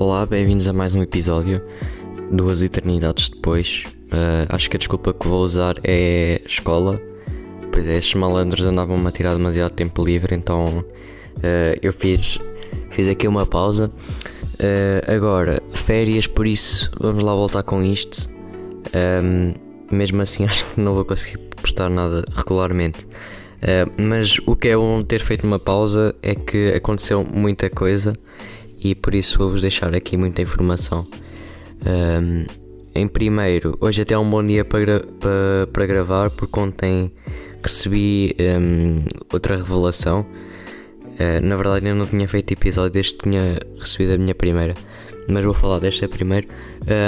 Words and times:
Olá, 0.00 0.24
bem-vindos 0.24 0.66
a 0.66 0.72
mais 0.72 0.94
um 0.94 1.02
episódio. 1.02 1.60
Duas 2.32 2.62
eternidades 2.62 3.28
depois. 3.28 3.84
Uh, 4.06 4.48
acho 4.48 4.70
que 4.70 4.76
a 4.76 4.78
desculpa 4.78 5.12
que 5.12 5.28
vou 5.28 5.42
usar 5.44 5.74
é 5.84 6.40
escola. 6.46 6.98
Pois 7.70 7.86
é, 7.86 7.98
estes 7.98 8.14
malandros 8.14 8.64
andavam-me 8.64 9.06
a 9.06 9.12
tirar 9.12 9.34
demasiado 9.34 9.72
tempo 9.72 10.02
livre, 10.02 10.34
então 10.34 10.78
uh, 10.78 11.78
eu 11.82 11.92
fiz, 11.92 12.38
fiz 12.88 13.08
aqui 13.08 13.28
uma 13.28 13.44
pausa. 13.44 13.90
Uh, 14.54 15.14
agora, 15.14 15.62
férias, 15.74 16.26
por 16.26 16.46
isso 16.46 16.90
vamos 16.98 17.22
lá 17.22 17.34
voltar 17.34 17.62
com 17.62 17.82
isto. 17.82 18.30
Um, 19.22 19.52
mesmo 19.94 20.22
assim, 20.22 20.44
acho 20.48 20.64
que 20.64 20.80
não 20.80 20.94
vou 20.94 21.04
conseguir 21.04 21.36
postar 21.60 21.90
nada 21.90 22.24
regularmente. 22.34 23.06
mas 23.98 24.38
o 24.46 24.56
que 24.56 24.68
é 24.68 24.76
bom 24.78 25.02
ter 25.02 25.20
feito 25.20 25.46
uma 25.46 25.58
pausa 25.58 26.14
é 26.22 26.34
que 26.34 26.72
aconteceu 26.72 27.22
muita 27.22 27.68
coisa 27.68 28.16
e 28.82 28.94
por 28.94 29.14
isso 29.14 29.38
vou-vos 29.38 29.60
deixar 29.60 29.94
aqui 29.94 30.16
muita 30.16 30.42
informação. 30.42 31.06
Um, 31.86 32.46
em 32.94 33.06
primeiro, 33.06 33.76
hoje 33.80 34.02
até 34.02 34.14
é 34.14 34.18
um 34.18 34.28
bom 34.28 34.44
dia 34.44 34.64
para, 34.64 35.00
para, 35.00 35.66
para 35.72 35.86
gravar 35.86 36.30
porque 36.30 36.58
ontem 36.58 37.12
recebi 37.62 38.34
um, 38.40 39.04
outra 39.32 39.56
revelação. 39.56 40.26
Uh, 41.14 41.44
na 41.44 41.56
verdade, 41.56 41.86
eu 41.86 41.94
não 41.94 42.06
tinha 42.06 42.26
feito 42.26 42.52
episódio 42.52 42.90
desde 42.90 43.14
que 43.14 43.28
tinha 43.28 43.58
recebido 43.78 44.14
a 44.14 44.18
minha 44.18 44.34
primeira, 44.34 44.74
mas 45.28 45.44
vou 45.44 45.54
falar 45.54 45.78
desta 45.78 46.08
primeiro. 46.08 46.48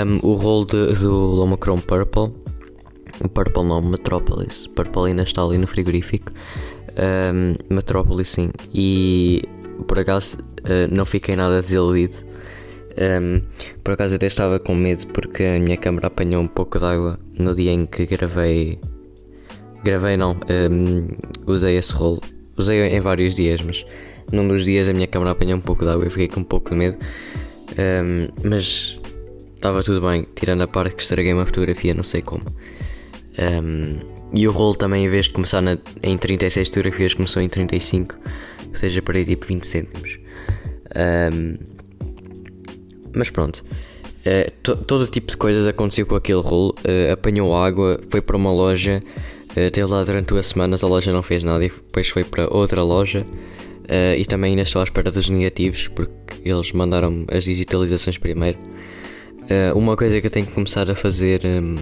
Um, 0.06 0.26
o 0.26 0.34
rol 0.34 0.64
do 0.64 1.10
Lomacron 1.10 1.78
Purple, 1.78 2.32
o 3.24 3.28
Purple 3.28 3.64
não, 3.64 3.80
Metropolis. 3.82 4.66
Purple 4.66 5.06
ainda 5.08 5.22
está 5.22 5.42
ali 5.42 5.58
no 5.58 5.66
frigorífico. 5.66 6.32
Um, 6.92 7.74
Metropolis, 7.74 8.28
sim. 8.28 8.50
E 8.72 9.42
por 9.86 9.98
acaso 9.98 10.38
uh, 10.64 10.94
não 10.94 11.04
fiquei 11.04 11.36
nada 11.36 11.60
desiludido. 11.60 12.16
Um, 12.92 13.40
por 13.82 13.94
acaso 13.94 14.16
até 14.16 14.26
estava 14.26 14.58
com 14.58 14.74
medo 14.74 15.06
porque 15.08 15.42
a 15.42 15.58
minha 15.58 15.78
câmera 15.78 16.08
apanhou 16.08 16.42
um 16.42 16.48
pouco 16.48 16.78
de 16.78 16.84
água 16.84 17.18
no 17.38 17.54
dia 17.54 17.72
em 17.72 17.86
que 17.86 18.06
gravei. 18.06 18.78
Gravei 19.82 20.16
não, 20.16 20.32
um, 20.70 21.08
usei 21.46 21.76
esse 21.76 21.92
rolo. 21.94 22.20
Usei 22.56 22.80
em 22.82 23.00
vários 23.00 23.34
dias, 23.34 23.60
mas 23.62 23.84
num 24.30 24.46
dos 24.46 24.64
dias 24.64 24.88
a 24.88 24.92
minha 24.92 25.06
câmera 25.06 25.32
apanhou 25.32 25.58
um 25.58 25.60
pouco 25.60 25.84
de 25.84 25.90
água 25.90 26.06
e 26.06 26.10
fiquei 26.10 26.28
com 26.28 26.40
um 26.40 26.44
pouco 26.44 26.70
de 26.70 26.76
medo. 26.76 26.98
Um, 27.72 28.28
mas 28.48 28.98
estava 29.54 29.82
tudo 29.82 30.06
bem, 30.06 30.26
tirando 30.34 30.62
a 30.62 30.68
parte 30.68 30.94
que 30.94 31.02
estraguei 31.02 31.32
uma 31.32 31.46
fotografia, 31.46 31.94
não 31.94 32.04
sei 32.04 32.20
como. 32.20 32.44
e 34.34 34.46
o 34.46 34.52
rolo 34.52 34.76
também, 34.76 35.06
em 35.06 35.08
vez 35.08 35.26
de 35.26 35.32
começar 35.32 35.62
na, 35.62 35.78
em 36.02 36.18
36 36.18 36.68
fotografias, 36.68 37.14
começou 37.14 37.42
em 37.42 37.48
35 37.48 38.16
ou 38.72 38.76
seja, 38.76 39.02
para 39.02 39.22
tipo 39.24 39.46
20 39.46 39.66
cêntimos. 39.66 40.18
Um, 40.94 41.56
mas 43.14 43.30
pronto, 43.30 43.64
uh, 44.26 44.50
to, 44.62 44.76
todo 44.76 45.06
tipo 45.06 45.30
de 45.30 45.36
coisas 45.36 45.66
aconteceu 45.66 46.06
com 46.06 46.16
aquele 46.16 46.40
rolo. 46.40 46.74
Uh, 46.80 47.12
apanhou 47.12 47.56
água, 47.56 48.00
foi 48.10 48.20
para 48.20 48.36
uma 48.36 48.52
loja, 48.52 49.00
uh, 49.50 49.86
lá 49.86 50.04
durante 50.04 50.28
duas 50.28 50.46
semanas, 50.46 50.82
a 50.82 50.88
loja 50.88 51.12
não 51.12 51.22
fez 51.22 51.42
nada 51.42 51.64
e 51.64 51.68
depois 51.68 52.08
foi 52.08 52.24
para 52.24 52.52
outra 52.52 52.82
loja. 52.82 53.24
Uh, 53.82 54.16
e 54.16 54.24
também 54.24 54.50
ainda 54.50 54.62
estou 54.62 54.80
à 54.80 54.84
espera 54.84 55.10
dos 55.10 55.28
negativos 55.28 55.88
porque 55.88 56.48
eles 56.48 56.72
mandaram 56.72 57.26
as 57.30 57.44
digitalizações 57.44 58.16
primeiro. 58.16 58.58
uma 59.74 59.96
coisa 59.96 60.20
que 60.20 60.26
eu 60.26 60.30
tenho 60.30 60.46
que 60.46 60.52
começar 60.52 60.88
a 60.88 60.94
fazer, 60.94 61.42
um, 61.44 61.76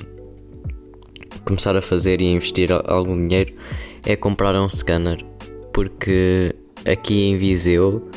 começar 1.45 1.77
a 1.77 1.83
fazer 1.83 2.20
e 2.20 2.24
investir 2.24 2.70
algum 2.72 3.17
dinheiro 3.28 3.55
é 4.05 4.17
comprar 4.17 4.55
um 4.55 4.69
scanner 4.69 5.24
porque 5.72 6.55
aqui 6.84 7.22
em 7.22 7.36
Viseu 7.36 8.11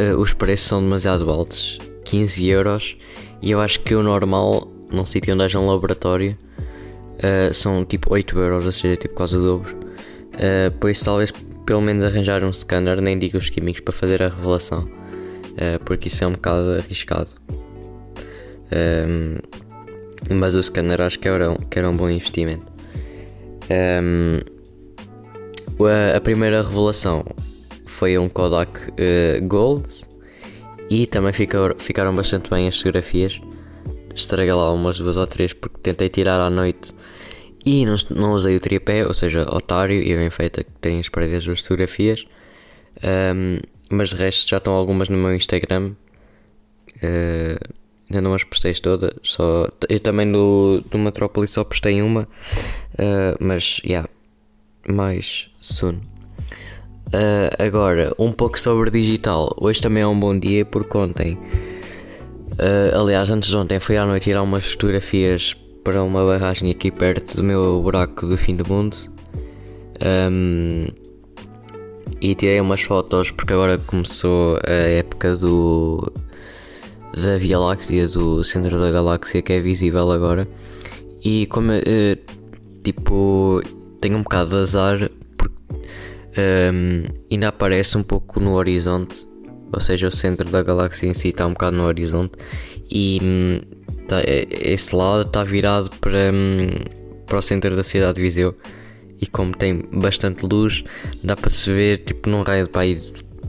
uh, 0.00 0.18
os 0.18 0.32
preços 0.32 0.66
são 0.66 0.80
demasiado 0.80 1.28
altos 1.30 1.78
15 2.04 2.48
euros 2.48 2.96
e 3.40 3.50
eu 3.50 3.60
acho 3.60 3.80
que 3.80 3.94
o 3.94 4.02
normal 4.02 4.68
num 4.90 5.06
sítio 5.06 5.34
onde 5.34 5.44
haja 5.44 5.58
um 5.58 5.66
laboratório 5.66 6.36
uh, 7.18 7.52
são 7.52 7.84
tipo 7.84 8.12
8 8.12 8.38
euros, 8.38 8.66
ou 8.66 8.72
seja, 8.72 8.96
tipo 8.96 9.14
quase 9.14 9.36
o 9.36 9.42
dobro. 9.42 9.76
Uh, 10.34 10.70
por 10.78 10.90
isso, 10.90 11.04
talvez 11.04 11.32
pelo 11.64 11.80
menos 11.80 12.04
arranjar 12.04 12.44
um 12.44 12.52
scanner, 12.52 13.00
nem 13.00 13.18
digo 13.18 13.38
os 13.38 13.48
químicos, 13.48 13.80
para 13.80 13.94
fazer 13.94 14.22
a 14.22 14.28
revelação, 14.28 14.86
porque 15.86 16.08
isso 16.08 16.22
é 16.22 16.26
um 16.26 16.32
bocado 16.32 16.72
arriscado. 16.72 17.30
Um, 18.74 19.38
mas 20.34 20.54
o 20.54 20.62
scanner 20.62 21.00
acho 21.00 21.18
que 21.18 21.28
era 21.28 21.50
um, 21.50 21.56
que 21.56 21.78
era 21.78 21.88
um 21.88 21.96
bom 21.96 22.10
investimento. 22.10 22.66
Um, 23.70 24.40
a, 25.86 26.16
a 26.16 26.20
primeira 26.20 26.62
revelação 26.62 27.24
foi 27.94 28.18
um 28.18 28.28
Kodak 28.28 28.90
uh, 28.90 29.46
Gold 29.46 29.88
e 30.90 31.06
também 31.06 31.32
ficou, 31.32 31.74
ficaram 31.78 32.14
bastante 32.14 32.50
bem 32.50 32.66
as 32.66 32.76
fotografias. 32.76 33.40
Estraguei 34.12 34.52
lá 34.52 34.72
umas 34.72 34.98
duas 34.98 35.16
ou 35.16 35.26
três 35.26 35.52
porque 35.52 35.78
tentei 35.80 36.08
tirar 36.08 36.40
à 36.40 36.50
noite 36.50 36.92
e 37.64 37.86
não, 37.86 37.94
não 38.10 38.32
usei 38.32 38.56
o 38.56 38.60
tripé, 38.60 39.06
ou 39.06 39.14
seja, 39.14 39.42
otário 39.48 40.02
e 40.02 40.16
bem 40.16 40.28
feita 40.28 40.64
que 40.64 40.70
tem 40.80 40.98
as 40.98 41.08
paredes 41.08 41.46
das 41.46 41.60
fotografias. 41.60 42.26
Um, 43.02 43.60
mas 43.90 44.10
de 44.10 44.16
resto 44.16 44.50
já 44.50 44.56
estão 44.56 44.72
algumas 44.72 45.08
no 45.08 45.16
meu 45.16 45.32
Instagram. 45.32 45.92
Uh, 46.96 47.74
ainda 48.10 48.20
não 48.20 48.34
as 48.34 48.42
postei 48.42 48.74
todas. 48.74 49.14
Só, 49.22 49.68
eu 49.88 50.00
também 50.00 50.26
no, 50.26 50.82
no 50.92 50.98
Metrópolis 50.98 51.50
só 51.50 51.62
postei 51.62 52.02
uma. 52.02 52.28
Uh, 52.94 53.36
mas, 53.38 53.80
já. 53.84 53.88
Yeah, 53.88 54.08
mais 54.88 55.48
soon. 55.60 56.00
Uh, 57.08 57.62
agora, 57.62 58.12
um 58.18 58.32
pouco 58.32 58.58
sobre 58.58 58.90
digital. 58.90 59.54
Hoje 59.60 59.80
também 59.80 60.02
é 60.02 60.06
um 60.06 60.18
bom 60.18 60.36
dia 60.38 60.64
porque 60.64 60.96
ontem, 60.96 61.34
uh, 61.34 63.00
aliás, 63.00 63.30
antes 63.30 63.50
de 63.50 63.56
ontem, 63.56 63.78
fui 63.78 63.96
à 63.96 64.06
noite 64.06 64.24
tirar 64.24 64.42
umas 64.42 64.64
fotografias 64.72 65.54
para 65.84 66.02
uma 66.02 66.24
barragem 66.24 66.70
aqui 66.70 66.90
perto 66.90 67.36
do 67.36 67.42
meu 67.42 67.80
buraco 67.82 68.26
do 68.26 68.36
fim 68.36 68.56
do 68.56 68.66
mundo. 68.66 68.96
Um, 70.02 70.88
e 72.20 72.34
tirei 72.34 72.60
umas 72.60 72.80
fotos 72.82 73.30
porque 73.30 73.52
agora 73.52 73.78
começou 73.78 74.58
a 74.66 74.72
época 74.72 75.36
do 75.36 76.10
da 77.12 77.36
Via 77.36 77.58
Láctea, 77.58 78.08
do 78.08 78.42
centro 78.42 78.80
da 78.80 78.90
galáxia 78.90 79.42
que 79.42 79.52
é 79.52 79.60
visível 79.60 80.10
agora. 80.10 80.48
E 81.22 81.46
como 81.46 81.70
uh, 81.70 82.82
tipo 82.82 83.62
tenho 84.00 84.16
um 84.16 84.22
bocado 84.22 84.50
de 84.50 84.56
azar 84.56 85.10
um, 86.36 87.04
ainda 87.30 87.48
aparece 87.48 87.96
um 87.96 88.02
pouco 88.02 88.40
no 88.40 88.54
horizonte, 88.54 89.26
ou 89.72 89.80
seja, 89.80 90.08
o 90.08 90.10
centro 90.10 90.48
da 90.50 90.62
galáxia 90.62 91.06
em 91.06 91.14
si 91.14 91.28
está 91.28 91.46
um 91.46 91.52
bocado 91.52 91.76
no 91.76 91.84
horizonte 91.84 92.32
e 92.90 93.18
hum, 93.22 93.60
tá, 94.06 94.20
é, 94.20 94.46
esse 94.50 94.94
lado 94.94 95.22
está 95.22 95.42
virado 95.42 95.90
para, 96.00 96.32
hum, 96.32 96.68
para 97.26 97.38
o 97.38 97.42
centro 97.42 97.74
da 97.74 97.82
cidade 97.82 98.14
de 98.14 98.22
Viseu. 98.22 98.54
E 99.20 99.26
como 99.26 99.56
tem 99.56 99.82
bastante 99.92 100.44
luz, 100.44 100.84
dá 101.22 101.36
para 101.36 101.48
se 101.48 101.70
ver 101.72 101.98
tipo 101.98 102.28
num 102.28 102.42
raio 102.42 102.64
de 102.64 102.70
para 102.70 102.82
aí 102.82 103.00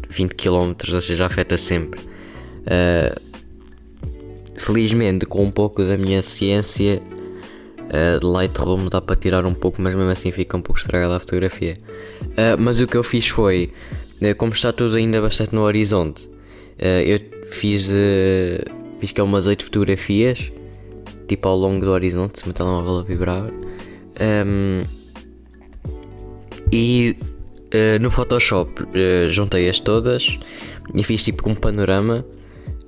20 0.10 0.34
km, 0.36 0.74
ou 0.94 1.02
seja, 1.02 1.26
afeta 1.26 1.58
sempre. 1.58 2.00
Uh, 2.02 3.20
felizmente, 4.56 5.26
com 5.26 5.44
um 5.44 5.52
pouco 5.52 5.84
da 5.84 5.98
minha 5.98 6.22
ciência, 6.22 7.02
uh, 7.96 8.26
Lightroom 8.26 8.90
dá 8.90 9.02
para 9.02 9.16
tirar 9.16 9.46
um 9.46 9.54
pouco, 9.54 9.82
mas 9.82 9.96
mesmo 9.96 10.10
assim 10.10 10.32
fica 10.32 10.58
um 10.58 10.62
pouco 10.62 10.80
estragada 10.80 11.16
a 11.16 11.20
fotografia. 11.20 11.74
Uh, 12.22 12.60
mas 12.60 12.80
o 12.82 12.88
que 12.88 12.98
eu 12.98 13.04
fiz 13.04 13.28
foi, 13.28 13.70
uh, 14.22 14.36
como 14.36 14.54
está 14.54 14.74
tudo 14.74 14.98
ainda 14.98 15.22
bastante 15.22 15.56
no 15.56 15.62
horizonte, 15.62 16.30
eu 16.78 17.18
fiz, 17.52 17.90
fiz 19.00 19.12
que 19.14 19.22
é 19.22 19.24
umas 19.24 19.48
8 19.48 19.64
fotografias, 19.64 20.52
tipo 21.26 21.48
ao 21.48 21.56
longo 21.56 21.86
do 21.86 21.92
horizonte, 21.92 22.40
se 22.40 22.44
o 22.44 22.48
meu 22.48 22.54
telemóvel 22.54 23.00
a 23.00 23.04
vibrar. 23.04 23.50
Um, 24.46 24.82
e 26.70 27.16
no 28.02 28.10
Photoshop 28.10 28.74
juntei-as 29.30 29.80
todas 29.80 30.38
e 30.94 31.02
fiz 31.02 31.24
tipo 31.24 31.50
um 31.50 31.56
panorama 31.56 32.26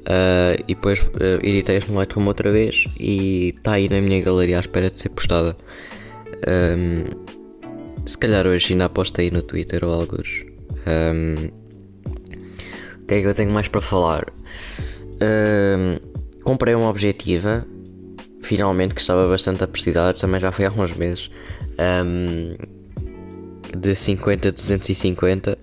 Uh, 0.07 0.56
e 0.65 0.74
depois 0.74 1.01
uh, 1.01 1.44
editei-as 1.44 1.86
no 1.86 1.95
Lightroom 1.95 2.25
outra 2.27 2.50
vez 2.50 2.86
e 2.98 3.50
está 3.50 3.74
aí 3.74 3.89
na 3.89 4.00
minha 4.00 4.21
galeria 4.21 4.56
à 4.56 4.62
espera 4.62 4.89
de 4.89 4.98
ser 4.98 5.09
postada. 5.09 5.57
Um, 6.48 7.04
se 8.06 8.18
calhar 8.18 8.48
hoje 8.48 8.71
ainda 8.71 8.86
apostei 8.86 9.30
no 9.30 9.42
Twitter 9.42 9.83
ou 9.83 9.94
alguns. 9.94 10.45
Um, 10.88 11.50
o 13.01 13.06
que 13.06 13.15
é 13.15 13.21
que 13.21 13.27
eu 13.27 13.36
tenho 13.36 13.51
mais 13.51 13.68
para 13.68 13.81
falar? 13.81 14.27
Um, 15.21 15.98
comprei 16.42 16.74
uma 16.74 16.89
objetiva, 16.89 17.68
finalmente, 18.42 18.95
que 18.95 19.01
estava 19.01 19.27
bastante 19.27 19.65
a 19.65 19.68
precisar, 19.68 20.13
também 20.13 20.39
já 20.39 20.54
foi 20.54 20.65
há 20.65 20.71
uns 20.71 20.95
meses. 20.95 21.30
De 23.77 23.94
50 23.94 24.48
a 24.48 24.51
250. 24.51 25.57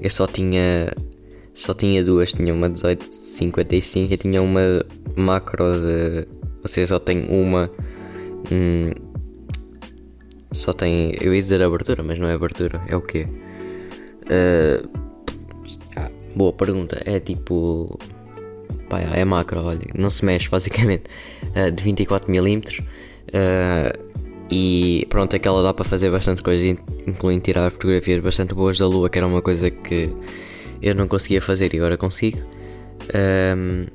Eu 0.00 0.10
só 0.10 0.28
tinha 0.28 0.92
só 1.58 1.74
tinha 1.74 2.04
duas, 2.04 2.32
tinha 2.32 2.54
uma 2.54 2.68
1855 2.68 4.14
e 4.14 4.16
tinha 4.16 4.40
uma 4.40 4.86
macro 5.16 5.64
de. 5.74 6.28
Ou 6.62 6.68
seja, 6.68 6.94
só 6.94 6.98
tem 7.00 7.26
uma. 7.28 7.68
Hum, 8.52 8.92
só 10.52 10.72
tem. 10.72 11.16
Eu 11.20 11.34
ia 11.34 11.40
dizer 11.40 11.60
abertura, 11.60 12.04
mas 12.04 12.16
não 12.16 12.28
é 12.28 12.34
abertura, 12.34 12.80
é 12.86 12.94
o 12.94 13.00
quê? 13.00 13.26
Uh, 14.22 14.88
boa 16.36 16.52
pergunta. 16.52 17.02
É 17.04 17.18
tipo. 17.18 17.98
pá, 18.88 19.00
é 19.00 19.24
macro, 19.24 19.60
olha, 19.64 19.80
não 19.96 20.10
se 20.10 20.24
mexe 20.24 20.48
basicamente, 20.48 21.06
uh, 21.56 21.72
de 21.72 21.82
24mm. 21.82 22.82
Uh, 22.82 24.08
e 24.48 25.04
pronto, 25.10 25.34
aquela 25.34 25.60
dá 25.60 25.74
para 25.74 25.84
fazer 25.84 26.08
bastante 26.08 26.40
coisa, 26.40 26.64
incluindo 27.04 27.42
tirar 27.42 27.68
fotografias 27.72 28.22
bastante 28.22 28.54
boas 28.54 28.78
da 28.78 28.86
lua, 28.86 29.10
que 29.10 29.18
era 29.18 29.26
uma 29.26 29.42
coisa 29.42 29.72
que 29.72 30.14
eu 30.82 30.94
não 30.94 31.08
conseguia 31.08 31.40
fazer 31.40 31.74
e 31.74 31.78
agora 31.78 31.96
consigo. 31.96 32.38
Um, 33.14 33.86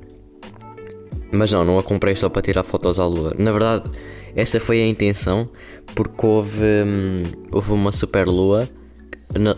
mas 1.32 1.50
não, 1.50 1.64
não 1.64 1.78
a 1.78 1.82
comprei 1.82 2.14
só 2.14 2.28
para 2.28 2.42
tirar 2.42 2.62
fotos 2.62 2.98
à 2.98 3.06
lua. 3.06 3.34
Na 3.38 3.50
verdade, 3.50 3.90
essa 4.36 4.60
foi 4.60 4.80
a 4.80 4.86
intenção, 4.86 5.48
porque 5.94 6.26
houve, 6.26 6.64
hum, 6.64 7.22
houve 7.50 7.72
uma 7.72 7.92
super 7.92 8.26
lua. 8.26 8.68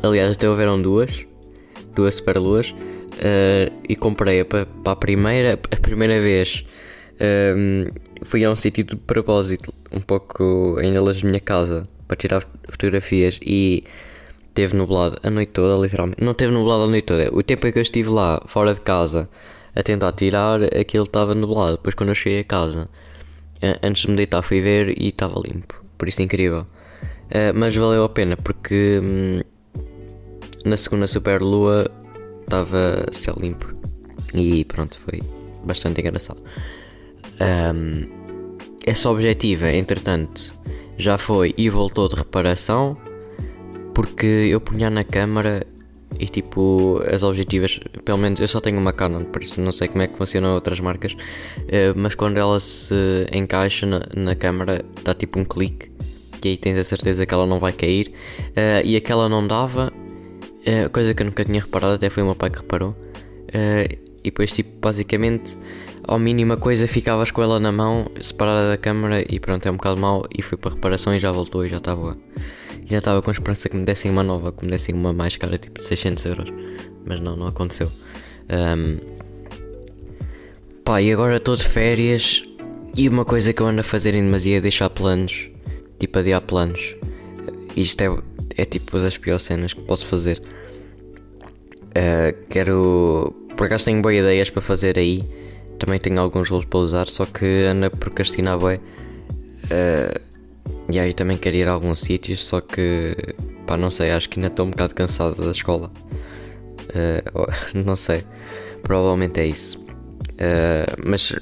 Aliás, 0.02 0.36
até 0.36 0.48
houveram 0.48 0.80
duas, 0.80 1.26
duas 1.94 2.14
super 2.14 2.38
luas. 2.38 2.70
Uh, 3.16 3.72
e 3.88 3.96
comprei 3.96 4.44
para, 4.44 4.66
para 4.66 4.92
a 4.92 4.96
primeira, 4.96 5.54
a 5.54 5.76
primeira 5.76 6.20
vez. 6.20 6.64
Um, 7.56 7.86
fui 8.22 8.44
a 8.44 8.50
um 8.50 8.56
sítio 8.56 8.84
de 8.84 8.94
propósito, 8.96 9.72
um 9.90 10.00
pouco 10.00 10.76
ainda 10.78 11.00
longe 11.00 11.22
da 11.22 11.28
minha 11.28 11.40
casa, 11.40 11.88
para 12.06 12.16
tirar 12.16 12.46
fotografias 12.68 13.38
e 13.42 13.84
teve 14.56 14.74
nublado 14.74 15.18
a 15.22 15.30
noite 15.30 15.52
toda, 15.52 15.80
literalmente. 15.80 16.24
Não 16.24 16.32
teve 16.32 16.50
nublado 16.50 16.84
a 16.84 16.86
noite 16.88 17.04
toda. 17.04 17.28
O 17.32 17.42
tempo 17.42 17.66
em 17.66 17.72
que 17.72 17.78
eu 17.78 17.82
estive 17.82 18.08
lá, 18.08 18.42
fora 18.46 18.72
de 18.72 18.80
casa, 18.80 19.28
a 19.74 19.82
tentar 19.82 20.12
tirar, 20.12 20.62
aquilo 20.74 21.04
estava 21.04 21.34
nublado. 21.34 21.76
Depois, 21.76 21.94
quando 21.94 22.08
eu 22.08 22.14
cheguei 22.14 22.40
a 22.40 22.44
casa, 22.44 22.88
antes 23.82 24.02
de 24.02 24.10
me 24.10 24.16
deitar, 24.16 24.40
fui 24.40 24.62
ver 24.62 24.98
e 24.98 25.08
estava 25.08 25.38
limpo. 25.38 25.84
Por 25.98 26.08
isso, 26.08 26.22
incrível. 26.22 26.60
Uh, 27.26 27.52
mas 27.54 27.76
valeu 27.76 28.04
a 28.04 28.08
pena 28.08 28.36
porque 28.36 29.00
hum, 29.02 29.40
na 30.64 30.76
segunda 30.76 31.06
super 31.06 31.42
lua 31.42 31.90
estava 32.40 33.06
céu 33.12 33.36
limpo. 33.38 33.74
E 34.32 34.64
pronto, 34.64 34.98
foi 34.98 35.20
bastante 35.64 36.00
engraçado. 36.00 36.40
Um, 37.74 38.08
essa 38.86 39.10
objetiva, 39.10 39.70
entretanto, 39.70 40.54
já 40.96 41.18
foi 41.18 41.52
e 41.58 41.68
voltou 41.68 42.08
de 42.08 42.14
reparação 42.14 42.96
porque 43.96 44.26
eu 44.26 44.60
punha 44.60 44.90
na 44.90 45.02
câmara 45.02 45.66
e 46.20 46.26
tipo 46.26 47.02
as 47.10 47.22
objetivas, 47.22 47.80
pelo 48.04 48.18
menos 48.18 48.38
eu 48.38 48.46
só 48.46 48.60
tenho 48.60 48.78
uma 48.78 48.92
Canon, 48.92 49.24
por 49.24 49.42
isso 49.42 49.58
não 49.58 49.72
sei 49.72 49.88
como 49.88 50.02
é 50.02 50.06
que 50.06 50.18
funcionam 50.18 50.54
outras 50.54 50.78
marcas, 50.80 51.14
uh, 51.14 51.96
mas 51.96 52.14
quando 52.14 52.36
ela 52.36 52.60
se 52.60 52.94
encaixa 53.32 53.86
na, 53.86 54.02
na 54.14 54.36
câmara 54.36 54.84
dá 55.02 55.14
tipo 55.14 55.40
um 55.40 55.46
clique 55.46 55.90
e 56.44 56.48
aí 56.48 56.58
tens 56.58 56.76
a 56.76 56.84
certeza 56.84 57.24
que 57.24 57.32
ela 57.32 57.46
não 57.46 57.58
vai 57.58 57.72
cair 57.72 58.12
uh, 58.50 58.84
e 58.84 58.96
aquela 58.96 59.30
não 59.30 59.46
dava, 59.46 59.90
uh, 59.90 60.90
coisa 60.90 61.14
que 61.14 61.22
eu 61.22 61.26
nunca 61.26 61.42
tinha 61.42 61.62
reparado, 61.62 61.94
até 61.94 62.10
foi 62.10 62.22
o 62.22 62.26
meu 62.26 62.34
pai 62.34 62.50
que 62.50 62.58
reparou. 62.58 62.94
e 64.22 64.24
depois 64.24 64.52
tipo 64.52 64.78
basicamente 64.78 65.56
ao 66.04 66.18
mínima 66.18 66.58
coisa 66.58 66.86
ficavas 66.86 67.30
com 67.30 67.42
ela 67.42 67.58
na 67.58 67.72
mão, 67.72 68.10
separada 68.20 68.68
da 68.68 68.76
câmera 68.76 69.24
e 69.26 69.40
pronto, 69.40 69.66
é 69.66 69.70
um 69.70 69.76
bocado 69.76 69.98
mau 69.98 70.26
e 70.36 70.42
fui 70.42 70.58
para 70.58 70.74
reparação 70.74 71.14
e 71.14 71.18
já 71.18 71.32
voltou 71.32 71.64
e 71.64 71.70
já 71.70 71.78
estava 71.78 72.14
já 72.86 72.98
estava 72.98 73.20
com 73.22 73.30
esperança 73.30 73.68
que 73.68 73.76
me 73.76 73.84
dessem 73.84 74.10
uma 74.10 74.22
nova, 74.22 74.52
que 74.52 74.64
me 74.64 74.70
dessem 74.70 74.94
uma 74.94 75.12
mais 75.12 75.36
cara, 75.36 75.58
tipo 75.58 75.80
de 75.80 75.86
600 75.86 76.24
euros, 76.26 76.52
mas 77.04 77.20
não, 77.20 77.36
não 77.36 77.46
aconteceu. 77.46 77.90
Um, 78.50 78.98
pá, 80.84 81.02
e 81.02 81.12
agora 81.12 81.36
estou 81.36 81.56
de 81.56 81.64
férias 81.64 82.44
e 82.96 83.08
uma 83.08 83.24
coisa 83.24 83.52
que 83.52 83.60
eu 83.60 83.66
ando 83.66 83.80
a 83.80 83.84
fazer 83.84 84.14
em 84.14 84.22
demasia 84.22 84.58
é 84.58 84.60
deixar 84.60 84.88
planos, 84.90 85.50
tipo 85.98 86.18
adiar 86.18 86.40
planos. 86.40 86.94
Isto 87.76 88.02
é, 88.02 88.18
é 88.56 88.64
tipo 88.64 88.98
das 88.98 89.18
piores 89.18 89.42
cenas 89.42 89.74
que 89.74 89.82
posso 89.82 90.06
fazer. 90.06 90.40
Uh, 91.90 92.46
quero. 92.48 93.34
Por 93.56 93.66
acaso 93.66 93.86
tenho 93.86 94.02
boas 94.02 94.16
ideias 94.16 94.50
para 94.50 94.60
fazer 94.62 94.98
aí 94.98 95.24
também 95.78 95.98
tenho 96.00 96.20
alguns 96.20 96.48
rolos 96.48 96.64
para 96.64 96.78
usar, 96.78 97.08
só 97.08 97.26
que 97.26 97.64
anda 97.64 97.86
a 97.86 97.90
procrastinar 97.90 98.58
bem. 98.58 98.76
Uh, 98.76 100.25
e 100.88 101.00
aí 101.00 101.12
também 101.12 101.36
quero 101.36 101.56
ir 101.56 101.68
a 101.68 101.72
alguns 101.72 102.00
sítios, 102.00 102.44
só 102.44 102.60
que 102.60 103.16
pá, 103.66 103.76
não 103.76 103.90
sei, 103.90 104.12
acho 104.12 104.28
que 104.28 104.38
ainda 104.38 104.48
estou 104.48 104.66
um 104.66 104.70
bocado 104.70 104.94
cansado 104.94 105.34
da 105.44 105.50
escola. 105.50 105.90
Uh, 106.90 107.46
não 107.84 107.96
sei, 107.96 108.24
provavelmente 108.82 109.40
é 109.40 109.46
isso. 109.46 109.78
Uh, 109.78 111.02
mas 111.04 111.34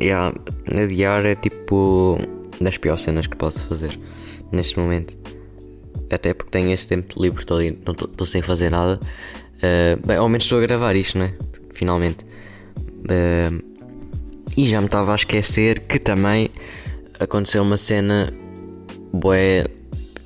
yeah, 0.00 0.34
adiar 0.66 1.24
é 1.24 1.34
tipo 1.36 2.18
das 2.60 2.76
piores 2.78 3.02
cenas 3.02 3.26
que 3.26 3.36
posso 3.36 3.64
fazer 3.66 3.96
neste 4.50 4.78
momento. 4.78 5.16
Até 6.10 6.34
porque 6.34 6.50
tenho 6.50 6.72
este 6.72 6.88
tempo 6.88 7.22
livre, 7.22 7.40
estou, 7.40 7.58
não 7.60 7.92
estou 7.92 8.26
sem 8.26 8.42
fazer 8.42 8.70
nada. 8.70 8.98
Uh, 9.58 10.06
bem, 10.06 10.16
ao 10.16 10.28
menos 10.28 10.42
estou 10.42 10.58
a 10.58 10.62
gravar 10.62 10.96
isto, 10.96 11.16
né? 11.16 11.34
Finalmente. 11.72 12.26
E 14.56 14.68
já 14.68 14.80
me 14.80 14.86
estava 14.86 15.12
a 15.12 15.14
esquecer 15.14 15.80
que 15.80 15.98
também 15.98 16.50
aconteceu 17.18 17.62
uma 17.62 17.76
cena 17.76 18.32
bué 19.12 19.66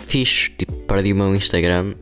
fixe, 0.07 0.51
tipo, 0.51 0.73
perdi 0.73 1.13
o 1.13 1.17
meu 1.17 1.35
Instagram. 1.35 1.95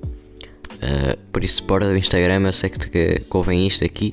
Uh, 0.74 1.18
por 1.32 1.42
isso, 1.42 1.64
fora 1.66 1.88
do 1.88 1.96
Instagram, 1.96 2.46
eu 2.46 2.52
sei 2.52 2.70
que, 2.70 2.90
que, 2.90 3.20
que 3.20 3.36
ouvem 3.36 3.66
isto 3.66 3.84
aqui. 3.84 4.12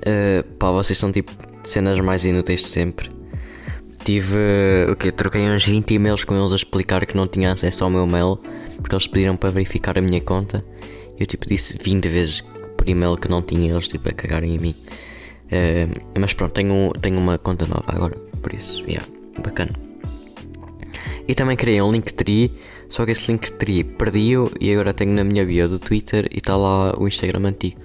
Uh, 0.00 0.44
pá, 0.54 0.70
vocês 0.70 0.98
são 0.98 1.10
tipo 1.10 1.32
cenas 1.64 1.98
mais 2.00 2.24
inúteis 2.24 2.60
de 2.60 2.68
sempre. 2.68 3.10
Tive 4.04 4.36
uh, 4.36 4.92
o 4.92 4.96
que? 4.96 5.10
Troquei 5.10 5.42
uns 5.48 5.66
20 5.66 5.94
e-mails 5.94 6.24
com 6.24 6.36
eles 6.36 6.52
a 6.52 6.56
explicar 6.56 7.04
que 7.06 7.16
não 7.16 7.26
tinha 7.26 7.52
acesso 7.52 7.84
ao 7.84 7.90
meu 7.90 8.06
mail 8.06 8.38
porque 8.76 8.94
eles 8.94 9.06
pediram 9.06 9.36
para 9.36 9.50
verificar 9.50 9.98
a 9.98 10.00
minha 10.00 10.20
conta. 10.20 10.64
Eu 11.18 11.26
tipo 11.26 11.46
disse 11.46 11.76
20 11.82 12.08
vezes 12.08 12.44
por 12.76 12.88
e-mail 12.88 13.16
que 13.16 13.28
não 13.28 13.42
tinha, 13.42 13.72
eles 13.72 13.88
tipo 13.88 14.08
a 14.08 14.12
cagarem 14.12 14.54
em 14.54 14.58
mim. 14.58 14.74
Uh, 15.46 16.18
mas 16.20 16.32
pronto, 16.34 16.52
tenho, 16.52 16.92
tenho 17.00 17.18
uma 17.18 17.38
conta 17.38 17.66
nova 17.66 17.84
agora, 17.86 18.16
por 18.42 18.52
isso, 18.52 18.82
yeah, 18.82 19.06
bacana. 19.42 19.85
E 21.28 21.34
também 21.34 21.56
criei 21.56 21.82
um 21.82 21.90
Linktree, 21.90 22.52
só 22.88 23.04
que 23.04 23.12
esse 23.12 23.30
Linktree 23.30 23.84
perdi-o 23.84 24.50
e 24.60 24.72
agora 24.72 24.94
tenho 24.94 25.12
na 25.12 25.24
minha 25.24 25.44
bio 25.44 25.68
do 25.68 25.78
Twitter 25.78 26.28
e 26.30 26.38
está 26.38 26.56
lá 26.56 26.94
o 26.96 27.08
Instagram 27.08 27.48
antigo. 27.48 27.80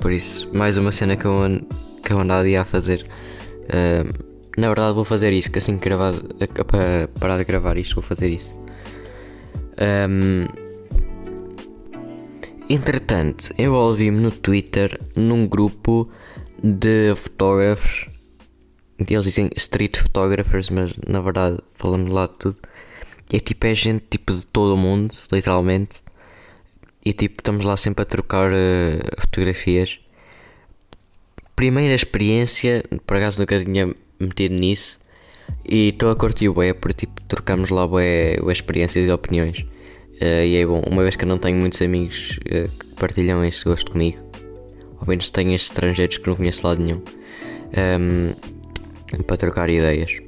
Por 0.00 0.10
isso, 0.10 0.50
mais 0.52 0.76
uma 0.78 0.90
cena 0.90 1.16
que 1.16 1.24
eu, 1.24 1.60
que 2.04 2.12
eu 2.12 2.18
ando 2.18 2.32
a 2.32 2.64
fazer. 2.64 3.04
Na 4.58 4.66
verdade, 4.66 4.94
vou 4.94 5.04
fazer 5.04 5.32
isso, 5.32 5.50
que 5.50 5.58
assim 5.58 5.78
que 5.78 5.84
gravar, 5.84 6.14
para 6.66 7.08
parar 7.20 7.38
de 7.38 7.44
gravar 7.44 7.76
isto, 7.78 7.94
vou 7.94 8.02
fazer 8.02 8.28
isso. 8.28 8.54
Um, 10.08 10.46
Entretanto, 12.68 13.52
envolvi-me 13.58 14.18
no 14.18 14.30
Twitter 14.30 14.98
num 15.14 15.46
grupo 15.46 16.08
de 16.62 17.14
fotógrafos. 17.16 18.06
Eles 19.10 19.24
dizem 19.24 19.50
street 19.56 19.98
photographers, 19.98 20.70
mas 20.70 20.92
na 21.06 21.20
verdade 21.20 21.58
falamos 21.74 22.12
lá 22.12 22.26
de 22.26 22.34
tudo. 22.38 22.56
É 23.32 23.38
tipo, 23.38 23.66
é 23.66 23.74
gente 23.74 24.04
tipo 24.10 24.34
de 24.34 24.44
todo 24.46 24.74
o 24.74 24.76
mundo, 24.76 25.14
literalmente. 25.32 26.02
E 27.04 27.12
tipo, 27.12 27.40
estamos 27.40 27.64
lá 27.64 27.76
sempre 27.76 28.02
a 28.02 28.04
trocar 28.04 28.52
uh, 28.52 29.20
fotografias. 29.20 29.98
Primeira 31.56 31.94
experiência, 31.94 32.84
por 33.06 33.16
acaso 33.16 33.40
nunca 33.40 33.62
tinha 33.64 33.94
metido 34.20 34.54
nisso. 34.54 35.00
E 35.64 35.88
estou 35.88 36.10
a 36.10 36.16
curtir 36.16 36.48
o 36.48 36.54
bué, 36.54 36.72
porque 36.74 37.06
tipo, 37.06 37.22
trocamos 37.22 37.70
lá 37.70 37.86
bué, 37.86 38.36
bué 38.40 38.52
experiências 38.52 39.08
e 39.08 39.10
opiniões. 39.10 39.64
Uh, 40.20 40.44
e 40.46 40.56
é 40.56 40.66
bom, 40.66 40.82
uma 40.86 41.02
vez 41.02 41.16
que 41.16 41.24
eu 41.24 41.28
não 41.28 41.38
tenho 41.38 41.56
muitos 41.56 41.80
amigos 41.82 42.38
uh, 42.46 42.68
que 42.68 42.94
partilham 42.94 43.44
este 43.44 43.64
gosto 43.64 43.90
comigo, 43.90 44.18
ao 45.00 45.06
menos 45.08 45.30
tenho 45.30 45.52
estes 45.54 45.70
estrangeiros 45.70 46.18
que 46.18 46.28
não 46.28 46.36
conheço 46.36 46.64
lado 46.66 46.80
nenhum, 46.80 47.02
um, 47.98 48.32
para 49.26 49.36
trocar 49.36 49.68
ideias. 49.68 50.18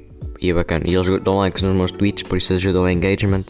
E 0.41 0.49
é 0.49 0.53
bacana. 0.53 0.85
E 0.87 0.93
eles 0.93 1.07
dão 1.23 1.37
likes 1.37 1.63
nos 1.63 1.75
meus 1.75 1.91
tweets, 1.91 2.23
por 2.23 2.37
isso 2.37 2.53
ajuda 2.53 2.81
o 2.81 2.89
engagement 2.89 3.45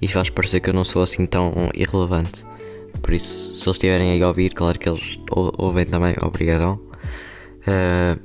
e 0.00 0.08
faz 0.08 0.28
parecer 0.28 0.60
que 0.60 0.70
eu 0.70 0.74
não 0.74 0.84
sou 0.84 1.02
assim 1.02 1.26
tão 1.26 1.52
irrelevante. 1.74 2.44
Por 3.00 3.14
isso, 3.14 3.56
se 3.56 3.68
eles 3.68 3.76
estiverem 3.76 4.12
aí 4.12 4.22
a 4.22 4.28
ouvir, 4.28 4.52
claro 4.52 4.78
que 4.78 4.88
eles 4.88 5.18
ouvem 5.30 5.84
também, 5.84 6.14
obrigadão. 6.22 6.80
Uh, 7.66 8.20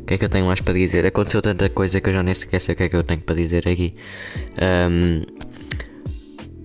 o 0.00 0.04
que 0.06 0.14
é 0.14 0.18
que 0.18 0.24
eu 0.24 0.28
tenho 0.28 0.46
mais 0.46 0.60
para 0.60 0.74
dizer? 0.74 1.06
Aconteceu 1.06 1.42
tanta 1.42 1.68
coisa 1.68 2.00
que 2.00 2.08
eu 2.08 2.12
já 2.12 2.22
nem 2.22 2.34
sequer 2.34 2.60
sei 2.60 2.74
o 2.74 2.76
que 2.76 2.84
é 2.84 2.88
que 2.88 2.96
eu 2.96 3.02
tenho 3.02 3.20
para 3.20 3.34
dizer 3.34 3.66
aqui. 3.68 3.94
Um, 4.60 5.22
ehm, 5.22 5.46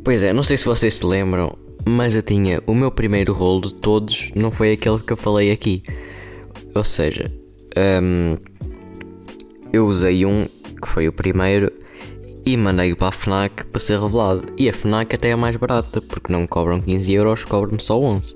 Pois 0.04 0.24
é, 0.24 0.34
não 0.34 0.42
sei 0.42 0.58
se 0.58 0.66
vocês 0.66 0.96
se 0.96 1.06
lembram, 1.06 1.56
mas 1.86 2.16
eu 2.16 2.24
tinha 2.24 2.62
o 2.66 2.74
meu 2.74 2.92
primeiro 2.92 3.34
rolo 3.34 3.62
de 3.62 3.74
todos, 3.76 4.32
não 4.36 4.50
foi 4.50 4.72
aquele 4.72 5.00
que 5.00 5.14
eu 5.14 5.18
falei 5.18 5.52
aqui. 5.52 5.84
Ou 6.74 6.84
seja, 6.84 7.32
um, 7.78 8.38
eu 9.72 9.88
usei 9.88 10.26
um 10.26 10.46
que 10.82 10.88
foi 10.88 11.08
o 11.08 11.14
primeiro 11.14 11.72
e 12.46 12.58
mandei-o 12.58 12.96
para 12.96 13.10
a 13.10 13.12
FNAC 13.12 13.66
para 13.66 13.80
ser 13.80 14.00
revelado. 14.00 14.46
E 14.58 14.68
a 14.68 14.74
FNAC 14.74 15.16
até 15.16 15.30
é 15.30 15.36
mais 15.36 15.56
barata, 15.56 16.02
porque 16.02 16.32
não 16.32 16.42
me 16.42 16.48
cobram 16.48 16.82
15 16.82 17.14
euros, 17.14 17.46
cobram-me 17.46 17.82
só 17.82 18.00
11. 18.00 18.36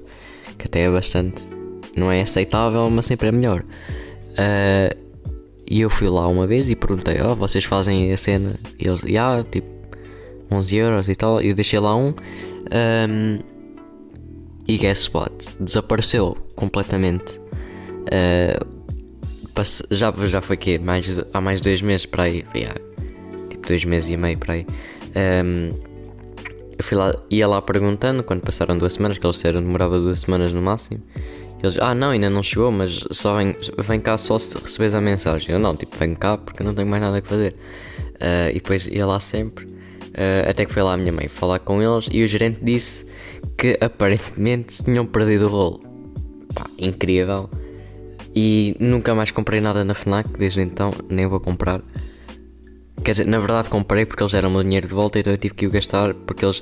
Que 0.57 0.67
até 0.67 0.81
é 0.81 0.91
bastante. 0.91 1.43
Não 1.95 2.11
é 2.11 2.21
aceitável, 2.21 2.89
mas 2.89 3.05
sempre 3.05 3.29
é 3.29 3.31
melhor. 3.31 3.63
Uh, 4.31 4.95
e 5.67 5.81
eu 5.81 5.89
fui 5.89 6.07
lá 6.07 6.27
uma 6.27 6.45
vez 6.45 6.69
e 6.69 6.75
perguntei: 6.75 7.21
Oh, 7.21 7.35
vocês 7.35 7.63
fazem 7.63 8.11
a 8.11 8.17
cena? 8.17 8.55
E 8.79 8.87
eles, 8.87 9.03
ah, 9.17 9.43
tipo, 9.49 9.67
11 10.51 10.77
euros 10.77 11.09
e 11.09 11.15
tal. 11.15 11.41
Eu 11.41 11.55
deixei 11.55 11.79
lá 11.79 11.95
um. 11.95 12.09
um 12.09 13.39
e 14.67 14.77
guess 14.77 15.09
what? 15.13 15.33
Desapareceu 15.59 16.35
completamente. 16.55 17.39
Uh, 18.05 18.74
já, 19.91 20.13
já 20.25 20.41
foi 20.41 20.57
que 20.57 20.77
mais, 20.79 21.21
há 21.33 21.41
mais 21.41 21.61
dois 21.61 21.81
meses 21.81 22.05
para 22.05 22.23
aí. 22.23 22.45
Yeah, 22.53 22.79
tipo 23.49 23.67
dois 23.67 23.85
meses 23.85 24.09
e 24.09 24.17
meio 24.17 24.37
para 24.37 24.55
aí. 24.55 24.65
Um, 25.15 25.69
eu 26.77 26.83
fui 26.83 26.97
lá, 26.97 27.15
ia 27.29 27.47
lá 27.47 27.61
perguntando 27.61 28.23
quando 28.23 28.41
passaram 28.41 28.77
duas 28.77 28.93
semanas, 28.93 29.17
que 29.17 29.25
eles 29.25 29.37
disseram 29.37 29.61
demorava 29.61 29.99
duas 29.99 30.19
semanas 30.19 30.51
no 30.51 30.61
máximo. 30.61 31.01
Eles, 31.63 31.77
ah 31.79 31.95
não, 31.95 32.09
ainda 32.09 32.29
não 32.29 32.43
chegou, 32.43 32.71
mas 32.71 33.03
só 33.11 33.37
vem, 33.37 33.55
vem 33.87 33.99
cá 33.99 34.17
só 34.17 34.37
se 34.37 34.57
recebes 34.57 34.93
a 34.93 35.01
mensagem. 35.01 35.51
Eu 35.51 35.59
não, 35.59 35.75
tipo, 35.75 35.97
venho 35.97 36.17
cá 36.17 36.37
porque 36.37 36.63
não 36.63 36.73
tenho 36.73 36.87
mais 36.87 37.01
nada 37.01 37.19
a 37.19 37.21
fazer. 37.21 37.53
Uh, 38.15 38.49
e 38.51 38.55
depois 38.55 38.87
ia 38.87 39.05
lá 39.05 39.19
sempre, 39.19 39.65
uh, 39.65 40.49
até 40.49 40.65
que 40.65 40.71
foi 40.71 40.83
lá 40.83 40.93
a 40.93 40.97
minha 40.97 41.11
mãe 41.11 41.27
falar 41.27 41.59
com 41.59 41.81
eles 41.81 42.07
e 42.11 42.23
o 42.23 42.27
gerente 42.27 42.59
disse 42.63 43.05
que 43.57 43.77
aparentemente 43.81 44.83
tinham 44.83 45.05
perdido 45.05 45.45
o 45.45 45.49
rolo. 45.49 45.81
Pá, 46.53 46.65
incrível. 46.77 47.49
E 48.35 48.75
nunca 48.79 49.15
mais 49.15 49.31
comprei 49.31 49.61
nada 49.61 49.85
na 49.85 49.93
FNAC 49.93 50.29
desde 50.37 50.61
então, 50.61 50.91
nem 51.09 51.25
vou 51.25 51.39
comprar. 51.39 51.81
Quer 53.03 53.11
dizer, 53.11 53.27
na 53.27 53.39
verdade 53.39 53.69
comprei 53.69 54.05
porque 54.05 54.23
eles 54.23 54.33
deram 54.33 54.53
o 54.53 54.63
dinheiro 54.63 54.87
de 54.87 54.93
volta, 54.93 55.19
então 55.19 55.31
eu 55.31 55.37
tive 55.37 55.53
que 55.53 55.67
o 55.67 55.71
gastar 55.71 56.13
porque 56.13 56.43
eles, 56.43 56.61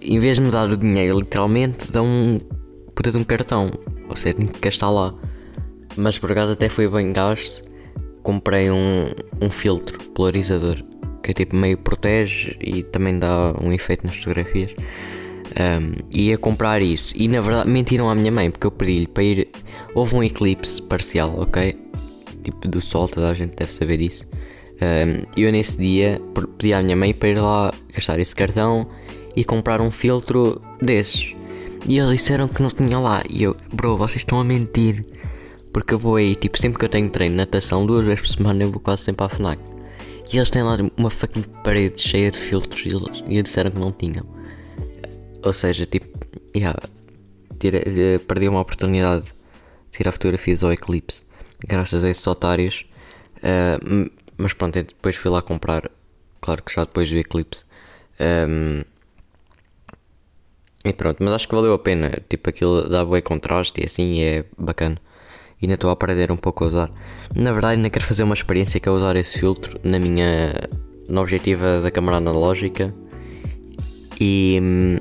em 0.00 0.18
vez 0.18 0.38
de 0.38 0.42
me 0.42 0.50
dar 0.50 0.68
o 0.68 0.76
dinheiro, 0.76 1.18
literalmente 1.18 1.92
dão 1.92 2.06
um 2.06 2.40
puta 2.94 3.12
de 3.12 3.18
um 3.18 3.24
cartão. 3.24 3.72
Ou 4.08 4.16
seja, 4.16 4.36
tenho 4.36 4.48
que 4.48 4.60
gastar 4.60 4.90
lá. 4.90 5.14
Mas 5.96 6.18
por 6.18 6.32
acaso 6.32 6.52
até 6.52 6.68
foi 6.68 6.88
bem 6.88 7.12
gasto. 7.12 7.62
Comprei 8.22 8.70
um, 8.70 9.12
um 9.40 9.48
filtro 9.48 9.98
polarizador 10.10 10.82
que 11.22 11.34
tipo 11.34 11.56
meio 11.56 11.76
protege 11.76 12.56
e 12.60 12.84
também 12.84 13.18
dá 13.18 13.52
um 13.60 13.72
efeito 13.72 14.06
nas 14.06 14.16
fotografias. 14.16 14.70
Um, 15.58 15.94
ia 16.12 16.36
comprar 16.36 16.82
isso 16.82 17.14
e 17.16 17.28
na 17.28 17.40
verdade 17.40 17.70
mentiram 17.70 18.10
à 18.10 18.14
minha 18.14 18.30
mãe 18.30 18.50
porque 18.50 18.66
eu 18.66 18.70
pedi-lhe 18.70 19.06
para 19.06 19.24
ir. 19.24 19.48
Houve 19.94 20.16
um 20.16 20.22
eclipse 20.22 20.82
parcial, 20.82 21.34
ok? 21.38 21.78
Tipo 22.44 22.68
do 22.68 22.80
sol, 22.80 23.08
toda 23.08 23.30
a 23.30 23.34
gente 23.34 23.56
deve 23.56 23.72
saber 23.72 23.96
disso. 23.96 24.26
Um, 24.76 25.24
eu 25.36 25.50
nesse 25.50 25.78
dia 25.78 26.20
pedi 26.58 26.74
à 26.74 26.82
minha 26.82 26.96
mãe 26.96 27.14
para 27.14 27.28
ir 27.30 27.40
lá 27.40 27.72
gastar 27.94 28.18
esse 28.20 28.36
cartão 28.36 28.86
e 29.34 29.44
comprar 29.44 29.80
um 29.80 29.90
filtro 29.90 30.60
desses. 30.80 31.34
E 31.88 31.98
eles 31.98 32.10
disseram 32.10 32.48
que 32.48 32.60
não 32.60 32.68
tinha 32.68 32.98
lá. 32.98 33.22
E 33.30 33.42
eu, 33.42 33.56
bro, 33.72 33.96
vocês 33.96 34.16
estão 34.18 34.40
a 34.40 34.44
mentir. 34.44 35.02
Porque 35.72 35.94
eu 35.94 35.98
vou 35.98 36.16
aí, 36.16 36.34
tipo, 36.34 36.58
sempre 36.58 36.78
que 36.78 36.84
eu 36.84 36.88
tenho 36.88 37.08
treino 37.10 37.36
natação, 37.36 37.86
duas 37.86 38.04
vezes 38.04 38.20
por 38.20 38.28
semana 38.28 38.62
eu 38.64 38.70
vou 38.70 38.80
quase 38.80 39.04
sempre 39.04 39.24
à 39.24 39.28
FNAC. 39.28 39.60
E 40.32 40.36
eles 40.36 40.50
têm 40.50 40.62
lá 40.62 40.76
uma 40.96 41.10
fucking 41.10 41.44
parede 41.62 42.00
cheia 42.00 42.30
de 42.30 42.38
filtros 42.38 42.84
e 42.84 42.88
eles, 42.88 43.22
e 43.28 43.42
disseram 43.42 43.70
que 43.70 43.78
não 43.78 43.92
tinham. 43.92 44.35
Ou 45.46 45.52
seja, 45.52 45.86
tipo, 45.86 46.08
yeah, 46.56 46.76
tira, 47.60 47.78
eh, 47.78 48.18
perdi 48.18 48.48
uma 48.48 48.58
oportunidade 48.58 49.26
de 49.26 49.32
tirar 49.92 50.10
fotografias 50.10 50.64
ao 50.64 50.72
eclipse. 50.72 51.22
Graças 51.60 52.02
a 52.02 52.10
esses 52.10 52.26
otários. 52.26 52.84
Uh, 53.36 54.10
mas 54.36 54.52
pronto, 54.52 54.74
depois 54.82 55.14
fui 55.14 55.30
lá 55.30 55.40
comprar. 55.40 55.88
Claro 56.40 56.64
que 56.64 56.74
já 56.74 56.82
depois 56.82 57.08
do 57.08 57.16
eclipse. 57.16 57.64
Um, 58.18 58.82
e 60.84 60.92
pronto, 60.92 61.22
mas 61.22 61.32
acho 61.34 61.48
que 61.48 61.54
valeu 61.54 61.74
a 61.74 61.78
pena. 61.78 62.10
Tipo, 62.28 62.50
aquilo 62.50 62.88
dá 62.88 63.04
bom 63.04 63.22
contraste 63.22 63.80
e 63.80 63.84
assim 63.84 64.20
é 64.22 64.44
bacana. 64.58 65.00
E 65.62 65.66
ainda 65.66 65.74
estou 65.74 65.90
a 65.90 65.92
aprender 65.92 66.32
um 66.32 66.36
pouco 66.36 66.64
a 66.64 66.66
usar. 66.66 66.90
Na 67.36 67.52
verdade, 67.52 67.76
ainda 67.76 67.88
quero 67.88 68.04
fazer 68.04 68.24
uma 68.24 68.34
experiência 68.34 68.80
que 68.80 68.88
é 68.88 68.92
usar 68.92 69.14
esse 69.14 69.38
filtro 69.38 69.78
na 69.84 70.00
minha. 70.00 70.54
na 71.08 71.20
objetiva 71.20 71.80
da 71.80 71.90
câmera 71.92 72.16
analógica 72.16 72.92
e. 74.20 74.98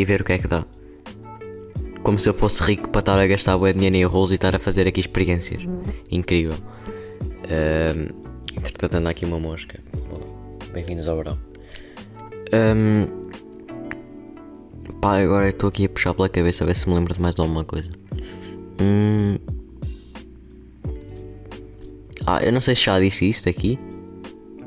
e 0.00 0.04
ver 0.04 0.20
o 0.20 0.24
que 0.24 0.32
é 0.32 0.38
que 0.38 0.46
dá. 0.46 0.64
Como 2.02 2.18
se 2.18 2.28
eu 2.28 2.34
fosse 2.34 2.62
rico 2.62 2.88
para 2.88 3.00
estar 3.00 3.18
a 3.18 3.26
gastar 3.26 3.56
o 3.56 3.72
dinheiro 3.72 3.96
em 3.96 4.04
rolos 4.04 4.30
e 4.30 4.34
estar 4.34 4.54
a 4.54 4.58
fazer 4.58 4.86
aqui 4.86 5.00
experiências. 5.00 5.62
Incrível. 6.10 6.56
Um, 7.44 8.56
entretanto, 8.56 8.94
anda 8.94 9.10
aqui 9.10 9.24
uma 9.24 9.38
mosca. 9.38 9.80
Bem-vindos 10.72 11.08
ao 11.08 11.16
verão. 11.16 11.38
Um, 12.52 13.28
Pá, 15.00 15.18
agora 15.20 15.48
estou 15.48 15.68
aqui 15.68 15.84
a 15.84 15.88
puxar 15.88 16.12
pela 16.14 16.28
cabeça 16.28 16.64
a 16.64 16.66
ver 16.66 16.74
se 16.74 16.88
me 16.88 16.94
lembro 16.94 17.14
de 17.14 17.20
mais 17.20 17.38
alguma 17.38 17.64
coisa. 17.64 17.90
Hum... 18.80 19.36
Ah, 22.26 22.42
eu 22.44 22.52
não 22.52 22.60
sei 22.60 22.74
se 22.74 22.84
já 22.84 22.98
disse 23.00 23.28
isto 23.28 23.48
aqui 23.48 23.78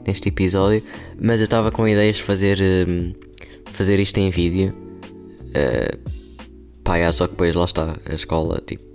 neste 0.05 0.29
episódio, 0.29 0.81
mas 1.19 1.41
eu 1.41 1.45
estava 1.45 1.69
com 1.69 1.87
ideias 1.87 2.15
de 2.15 2.23
fazer, 2.23 2.59
um, 2.87 3.13
fazer 3.65 3.99
isto 3.99 4.17
em 4.19 4.29
vídeo. 4.29 4.73
Uh, 5.51 6.81
pá, 6.83 6.97
é, 6.97 7.11
só 7.11 7.27
que 7.27 7.33
depois 7.33 7.55
lá 7.55 7.65
está, 7.65 7.97
a 8.05 8.13
escola 8.13 8.61
tipo 8.65 8.91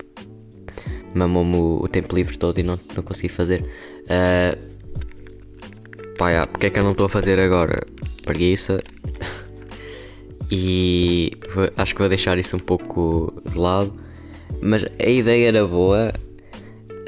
mamou-me 1.15 1.57
o, 1.57 1.81
o, 1.83 1.89
tempo 1.89 2.15
livre 2.15 2.37
todo 2.37 2.59
e 2.59 2.63
não, 2.63 2.79
não 2.95 3.03
consegui 3.03 3.29
fazer. 3.29 3.65
Uh, 4.05 4.57
pá, 6.19 6.47
porque 6.47 6.67
é 6.67 6.71
que 6.71 6.79
eu 6.79 6.85
não 6.85 6.93
estou 6.93 7.07
a 7.07 7.09
fazer 7.09 7.41
agora? 7.41 7.87
Preguiça. 8.25 8.83
e 10.51 11.33
acho 11.77 11.95
que 11.95 12.01
vou 12.01 12.09
deixar 12.09 12.39
isso 12.39 12.57
um 12.57 12.61
pouco 12.61 13.33
de 13.45 13.57
lado. 13.57 13.93
Mas 14.61 14.85
a 14.85 15.09
ideia 15.09 15.49
era 15.49 15.67
boa, 15.67 16.13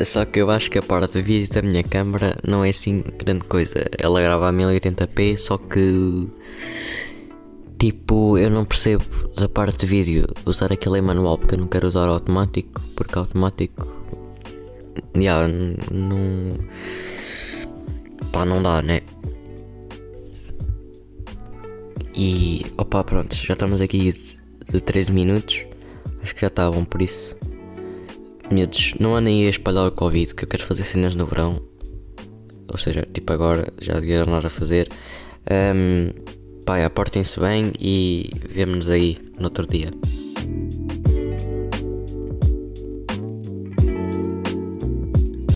só 0.05 0.25
que 0.25 0.41
eu 0.41 0.51
acho 0.51 0.71
que 0.71 0.79
a 0.79 0.83
parte 0.83 1.15
de 1.15 1.23
vídeo 1.23 1.53
da 1.53 1.63
minha 1.63 1.83
câmera 1.83 2.37
não 2.47 2.65
é 2.65 2.71
assim 2.71 3.05
grande 3.19 3.45
coisa. 3.45 3.87
Ela 3.99 4.23
grava 4.23 4.49
a 4.49 4.53
1080p, 4.53 5.37
só 5.37 5.59
que 5.59 6.29
tipo 7.79 8.37
eu 8.39 8.51
não 8.51 8.65
percebo 8.65 9.05
da 9.37 9.49
parte 9.49 9.79
de 9.81 9.87
vídeo 9.87 10.27
usar 10.45 10.73
aquele 10.73 11.01
manual 11.01 11.39
porque 11.39 11.55
eu 11.55 11.59
não 11.59 11.67
quero 11.67 11.87
usar 11.87 12.09
automático, 12.09 12.81
porque 12.97 13.19
automático 13.19 13.87
yeah, 15.17 15.47
não 15.91 16.59
pá 18.33 18.45
não 18.45 18.63
dá 18.63 18.83
né? 18.83 19.03
E 22.21 22.67
opa, 22.77 23.05
pronto, 23.05 23.33
já 23.37 23.53
estamos 23.53 23.81
aqui 23.81 24.11
de, 24.11 24.39
de 24.73 24.81
13 24.81 25.13
minutos. 25.13 25.65
Acho 26.21 26.35
que 26.35 26.41
já 26.41 26.49
estavam 26.49 26.85
por 26.85 27.01
isso. 27.01 27.37
Miúdos, 28.51 28.95
não 28.99 29.15
andem 29.15 29.47
a 29.47 29.51
espalhar 29.51 29.87
o 29.87 29.93
Covid, 29.93 30.35
que 30.35 30.43
eu 30.43 30.49
quero 30.49 30.65
fazer 30.65 30.83
cenas 30.83 31.15
no 31.15 31.27
verão. 31.27 31.63
Ou 32.67 32.77
seja, 32.77 33.07
tipo 33.13 33.33
agora, 33.33 33.73
já 33.81 34.01
devia 34.01 34.23
andar 34.23 34.45
a 34.45 34.51
fazer. 34.51 34.89
Um, 35.49 36.11
pá, 36.69 36.85
aportem-se 36.85 37.41
bem 37.41 37.73
e 37.81 38.31
vemo-nos 38.51 38.91
aí 38.91 39.17
no 39.39 39.45
outro 39.45 39.67
dia. 39.67 39.91